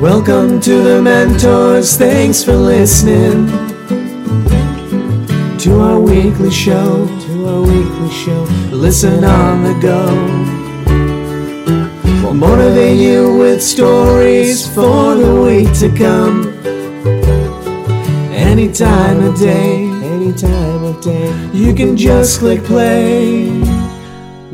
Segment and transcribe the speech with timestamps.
[0.00, 1.98] Welcome to the Mentors.
[1.98, 3.48] Thanks for listening
[5.58, 7.06] to our weekly show.
[7.26, 8.44] To our weekly show.
[8.72, 10.06] Listen on the go.
[12.22, 16.48] We'll motivate you with stories for the week to come.
[18.32, 23.59] Any time of day, any time of day, you can just click play.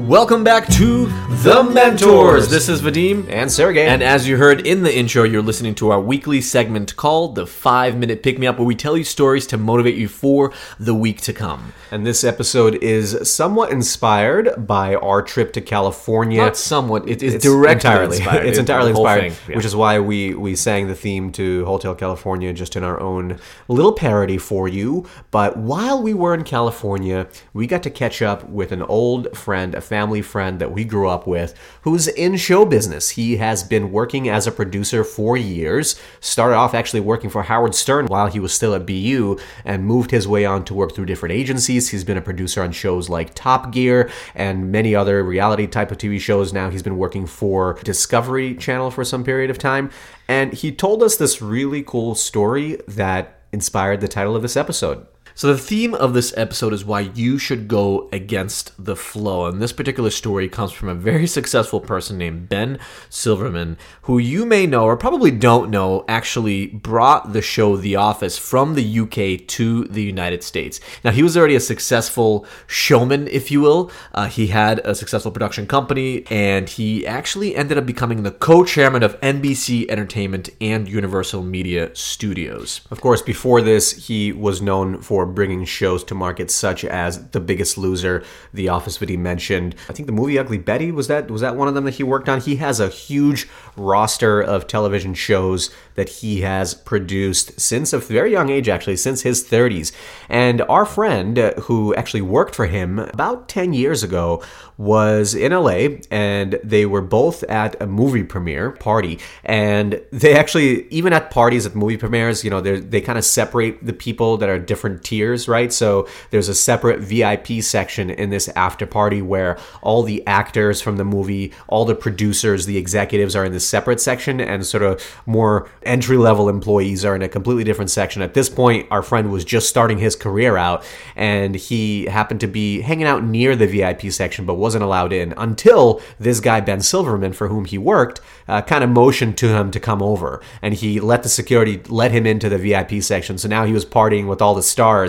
[0.07, 1.07] Welcome back to
[1.43, 2.49] The Mentors.
[2.49, 3.29] This is Vadim.
[3.29, 3.87] And Sergey.
[3.89, 7.45] And as you heard in the intro, you're listening to our weekly segment called The
[7.45, 10.95] Five Minute Pick Me Up, where we tell you stories to motivate you for the
[10.95, 11.73] week to come.
[11.91, 16.41] And this episode is somewhat inspired by our trip to California.
[16.41, 18.47] Not somewhat, it is It's directly entirely inspired.
[18.47, 19.57] It's It- entirely inspired, yeah.
[19.57, 23.39] which is why we we sang the theme to Hotel California just in our own
[23.67, 25.05] little parody for you.
[25.33, 29.75] But while we were in California, we got to catch up with an old friend,
[29.75, 33.11] a family friend that we grew up with, who's in show business.
[33.11, 35.99] He has been working as a producer for years.
[36.21, 40.11] Started off actually working for Howard Stern while he was still at BU, and moved
[40.11, 41.91] his way on to work through different agencies.
[41.91, 45.99] He's been a producer on shows like Top Gear and many other reality type of
[45.99, 46.53] TV shows.
[46.53, 49.91] Now he's been working for Discovery Channel for some period of time.
[50.29, 55.07] And he told us this really cool story that inspired the title of this episode.
[55.37, 59.45] So the theme of this episode is why you should go against the flow.
[59.45, 62.79] And this particular story comes from a very successful person named Ben
[63.11, 68.39] Silverman, who you may know or probably don't know actually brought the show The Office
[68.39, 70.81] from the UK to the United States.
[71.05, 73.91] Now he was already a successful showman, if you will.
[74.15, 79.03] Uh, he had a successful production company, and he actually ended up becoming the co-chairman
[79.03, 82.81] of NBC Entertainment and Universal Media Studios.
[82.91, 87.41] Of course, before this, he was known for bringing shows to market such as The
[87.41, 88.25] Biggest Loser,
[88.55, 89.75] The Office that he mentioned.
[89.89, 92.03] I think the movie Ugly Betty was that was that one of them that he
[92.03, 92.41] worked on.
[92.41, 98.33] He has a huge roster of television shows that he has produced since a very
[98.33, 99.93] young age, actually, since his 30s.
[100.29, 104.43] And our friend, uh, who actually worked for him about 10 years ago,
[104.79, 109.19] was in LA and they were both at a movie premiere party.
[109.43, 113.25] And they actually, even at parties, at movie premieres, you know, they're- they kind of
[113.25, 115.73] separate the people that are different tiers, right?
[115.73, 120.97] So there's a separate VIP section in this after party where all the actors from
[120.97, 125.03] the movie, all the producers, the executives are in this separate section, and sort of
[125.27, 128.23] more entry level employees are in a completely different section.
[128.23, 130.85] At this point, our friend was just starting his career out,
[131.15, 135.33] and he happened to be hanging out near the VIP section, but wasn't allowed in
[135.37, 139.71] until this guy Ben Silverman, for whom he worked, uh, kind of motioned to him
[139.71, 143.39] to come over, and he let the security let him into the VIP section.
[143.39, 145.06] So now he was partying with all the stars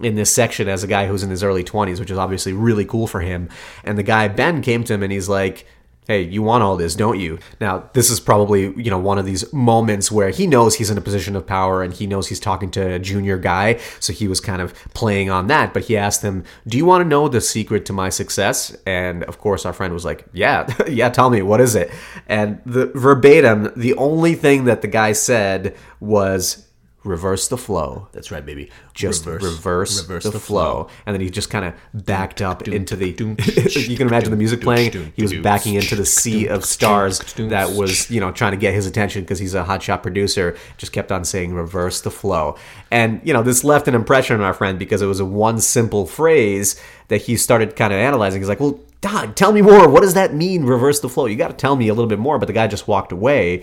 [0.00, 2.84] in this section as a guy who's in his early 20s, which is obviously really
[2.84, 3.48] cool for him.
[3.84, 5.66] And the guy Ben came to him and he's like,
[6.06, 7.40] Hey, you want all this, don't you?
[7.60, 10.96] Now, this is probably, you know, one of these moments where he knows he's in
[10.96, 14.28] a position of power and he knows he's talking to a junior guy, so he
[14.28, 17.26] was kind of playing on that, but he asked him, "Do you want to know
[17.26, 21.28] the secret to my success?" And of course, our friend was like, "Yeah, yeah, tell
[21.28, 21.90] me, what is it?"
[22.28, 26.65] And the verbatim, the only thing that the guy said was
[27.06, 28.70] reverse the flow That's right, baby.
[28.94, 30.88] just reverse, the, flow.
[31.06, 33.10] And then he just kind of backed up into the.
[33.88, 35.12] you can imagine the music playing.
[35.14, 38.74] He was backing into the sea of stars that was, you know, trying to get
[38.74, 40.56] his attention because he's a hotshot producer.
[40.76, 42.56] Just kept on saying reverse the flow.
[42.90, 45.60] And, you know, this left an impression on our friend because it was a one
[45.60, 48.40] simple phrase that he started kind of analyzing.
[48.40, 49.88] He's like, well, Dog, tell me more.
[49.88, 51.26] What does that mean, reverse the flow?
[51.26, 52.38] You got to tell me a little bit more.
[52.38, 53.62] But the guy just walked away.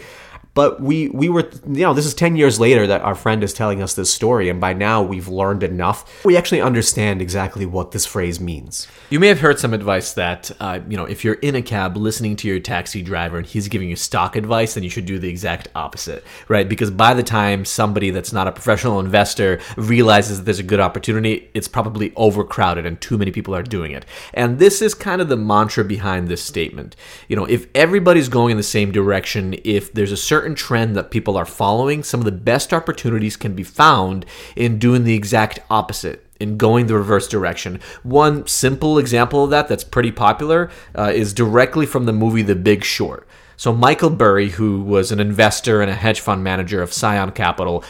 [0.53, 3.53] But we we were you know this is 10 years later that our friend is
[3.53, 6.23] telling us this story and by now we've learned enough.
[6.25, 8.87] We actually understand exactly what this phrase means.
[9.09, 11.97] You may have heard some advice that, uh, you know, if you're in a cab
[11.97, 15.17] listening to your taxi driver and he's giving you stock advice, then you should do
[15.17, 16.69] the exact opposite, right?
[16.69, 20.79] Because by the time somebody that's not a professional investor realizes that there's a good
[20.79, 24.05] opportunity, it's probably overcrowded and too many people are doing it.
[24.33, 26.95] And this is kind of the mantra behind this statement.
[27.27, 31.11] You know, if everybody's going in the same direction, if there's a certain trend that
[31.11, 34.25] people are following, some of the best opportunities can be found
[34.55, 37.79] in doing the exact opposite in going the reverse direction.
[38.03, 42.55] One simple example of that that's pretty popular uh, is directly from the movie The
[42.55, 43.27] Big Short.
[43.55, 47.83] So, Michael Burry, who was an investor and a hedge fund manager of Scion Capital,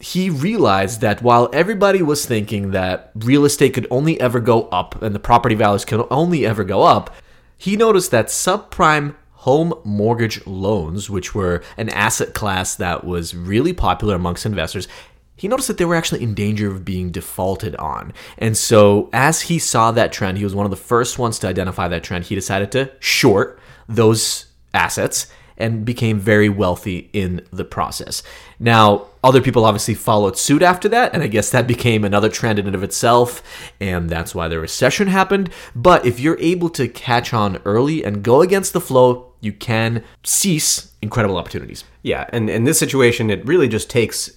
[0.00, 5.00] he realized that while everybody was thinking that real estate could only ever go up
[5.00, 7.14] and the property values could only ever go up,
[7.56, 13.74] he noticed that subprime home mortgage loans, which were an asset class that was really
[13.74, 14.88] popular amongst investors,
[15.36, 18.14] he noticed that they were actually in danger of being defaulted on.
[18.38, 21.46] And so, as he saw that trend, he was one of the first ones to
[21.46, 22.24] identify that trend.
[22.24, 25.26] He decided to short those assets
[25.56, 28.22] and became very wealthy in the process.
[28.58, 32.58] Now, other people obviously followed suit after that, and I guess that became another trend
[32.58, 33.42] in and of itself,
[33.80, 35.50] and that's why the recession happened.
[35.74, 40.02] But if you're able to catch on early and go against the flow, you can
[40.22, 41.84] seize incredible opportunities.
[42.02, 44.30] Yeah, and in this situation, it really just takes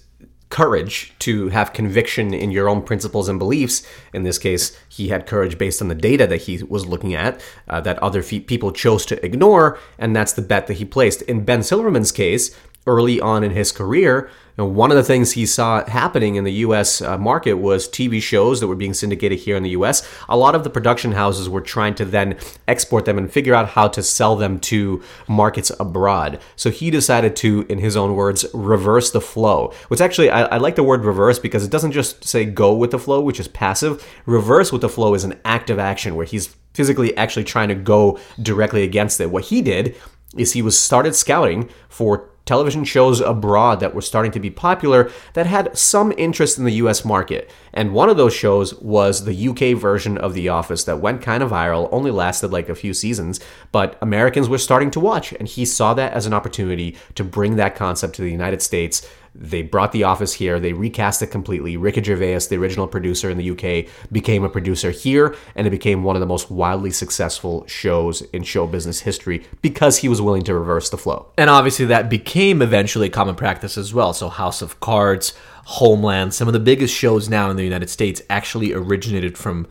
[0.50, 3.86] courage to have conviction in your own principles and beliefs.
[4.14, 7.40] In this case, he had courage based on the data that he was looking at
[7.68, 11.22] uh, that other fe- people chose to ignore, and that's the bet that he placed.
[11.22, 12.56] In Ben Silverman's case,
[12.88, 16.42] early on in his career, you know, one of the things he saw happening in
[16.42, 17.00] the U.S.
[17.00, 20.08] Uh, market was TV shows that were being syndicated here in the U.S.
[20.28, 22.36] A lot of the production houses were trying to then
[22.66, 26.40] export them and figure out how to sell them to markets abroad.
[26.56, 29.72] So he decided to, in his own words, reverse the flow.
[29.88, 32.90] Which actually, I, I like the word reverse because it doesn't just say go with
[32.90, 34.04] the flow, which is passive.
[34.26, 38.18] Reverse with the flow is an active action where he's physically actually trying to go
[38.42, 39.30] directly against it.
[39.30, 39.94] What he did
[40.36, 45.10] is he was started scouting for television shows abroad that were starting to be popular
[45.34, 47.50] that had some interest in the US market.
[47.74, 51.42] And one of those shows was the UK version of The Office that went kind
[51.42, 53.38] of viral, only lasted like a few seasons,
[53.70, 55.32] but Americans were starting to watch.
[55.32, 59.06] And he saw that as an opportunity to bring that concept to the United States
[59.38, 60.58] they brought The Office here.
[60.58, 61.76] They recast it completely.
[61.76, 66.02] Ricky Gervais, the original producer in the UK, became a producer here, and it became
[66.02, 70.42] one of the most wildly successful shows in show business history because he was willing
[70.42, 71.30] to reverse the flow.
[71.38, 74.12] And obviously, that became eventually common practice as well.
[74.12, 78.20] So, House of Cards, Homeland, some of the biggest shows now in the United States
[78.28, 79.68] actually originated from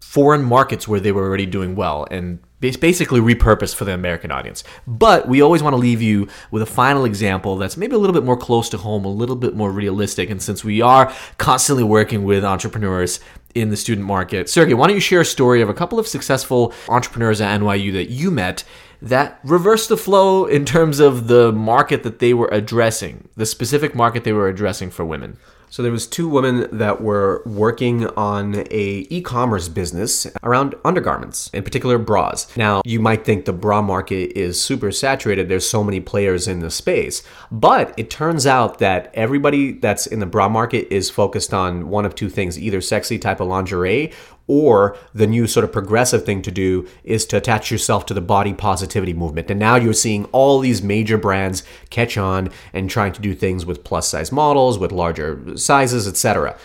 [0.00, 4.62] foreign markets where they were already doing well and basically repurposed for the American audience.
[4.86, 8.14] But we always want to leave you with a final example that's maybe a little
[8.14, 10.30] bit more close to home, a little bit more realistic.
[10.30, 13.20] And since we are constantly working with entrepreneurs
[13.54, 16.06] in the student market, Sergey, why don't you share a story of a couple of
[16.06, 18.64] successful entrepreneurs at NYU that you met
[19.02, 23.94] that reversed the flow in terms of the market that they were addressing, the specific
[23.94, 25.38] market they were addressing for women?
[25.70, 31.62] So there was two women that were working on a e-commerce business around undergarments, in
[31.62, 32.56] particular bras.
[32.56, 35.48] Now, you might think the bra market is super saturated.
[35.48, 37.22] There's so many players in the space.
[37.52, 42.04] But it turns out that everybody that's in the bra market is focused on one
[42.04, 44.12] of two things, either sexy type of lingerie
[44.50, 48.20] or the new sort of progressive thing to do is to attach yourself to the
[48.20, 49.48] body positivity movement.
[49.48, 53.64] And now you're seeing all these major brands catch on and trying to do things
[53.64, 56.58] with plus size models, with larger sizes, etc.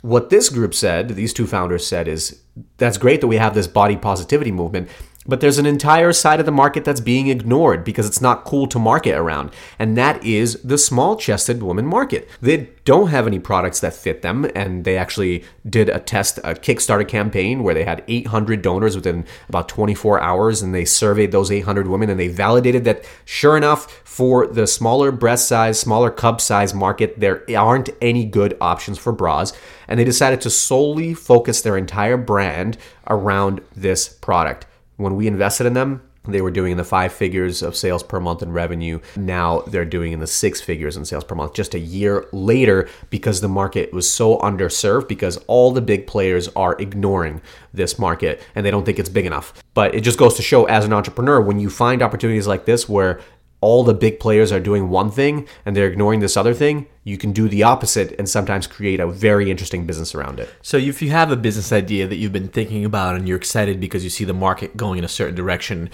[0.00, 2.40] What this group said, these two founders said, is
[2.78, 4.88] that's great that we have this body positivity movement,
[5.26, 8.66] but there's an entire side of the market that's being ignored because it's not cool
[8.68, 12.28] to market around, and that is the small chested woman market.
[12.40, 16.54] They don't have any products that fit them, and they actually did a test, a
[16.54, 21.50] Kickstarter campaign where they had 800 donors within about 24 hours, and they surveyed those
[21.50, 26.40] 800 women, and they validated that sure enough, for the smaller breast size, smaller cup
[26.40, 29.52] size market, there aren't any good options for bras,
[29.88, 32.78] and they decided to solely focus their entire brand
[33.08, 34.64] around this product.
[34.96, 38.18] When we invested in them, they were doing in the five figures of sales per
[38.20, 39.00] month in revenue.
[39.16, 42.88] Now they're doing in the six figures in sales per month just a year later
[43.10, 47.40] because the market was so underserved because all the big players are ignoring
[47.72, 49.54] this market and they don't think it's big enough.
[49.74, 52.88] But it just goes to show as an entrepreneur, when you find opportunities like this
[52.88, 53.20] where
[53.60, 57.16] all the big players are doing one thing and they're ignoring this other thing, you
[57.16, 60.52] can do the opposite and sometimes create a very interesting business around it.
[60.62, 63.80] So, if you have a business idea that you've been thinking about and you're excited
[63.80, 65.90] because you see the market going in a certain direction,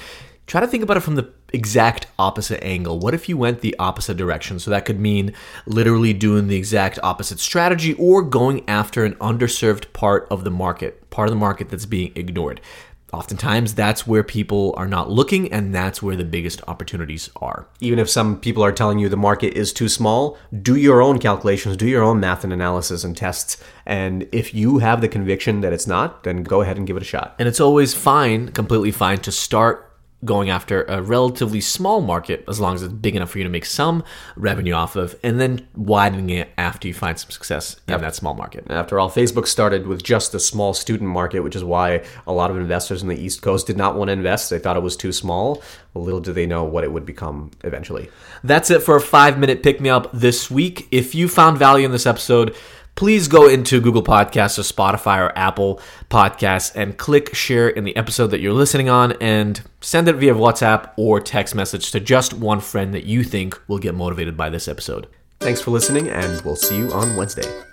[0.46, 2.98] try to think about it from the exact opposite angle.
[2.98, 4.58] What if you went the opposite direction?
[4.58, 5.34] So, that could mean
[5.66, 11.10] literally doing the exact opposite strategy or going after an underserved part of the market,
[11.10, 12.60] part of the market that's being ignored.
[13.12, 17.66] Oftentimes, that's where people are not looking, and that's where the biggest opportunities are.
[17.80, 21.18] Even if some people are telling you the market is too small, do your own
[21.18, 23.62] calculations, do your own math and analysis and tests.
[23.84, 27.02] And if you have the conviction that it's not, then go ahead and give it
[27.02, 27.34] a shot.
[27.38, 29.91] And it's always fine, completely fine, to start
[30.24, 33.50] going after a relatively small market as long as it's big enough for you to
[33.50, 34.04] make some
[34.36, 38.34] revenue off of, and then widening it after you find some success in that small
[38.34, 38.64] market.
[38.70, 42.50] After all, Facebook started with just a small student market, which is why a lot
[42.50, 44.50] of investors in the East Coast did not want to invest.
[44.50, 45.62] They thought it was too small.
[45.94, 48.08] Little do they know what it would become eventually.
[48.42, 50.88] That's it for a five minute pick me up this week.
[50.90, 52.56] If you found value in this episode,
[52.94, 55.80] please go into Google Podcasts or Spotify or Apple
[56.10, 60.34] Podcasts and click share in the episode that you're listening on and send it via
[60.34, 64.50] WhatsApp or text message to just one friend that you think will get motivated by
[64.50, 65.06] this episode.
[65.40, 67.71] Thanks for listening, and we'll see you on Wednesday.